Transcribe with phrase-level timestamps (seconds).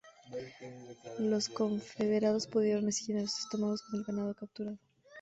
[1.19, 4.79] Los Confederados pudieron así llenar sus estómagos con el ganado capturado.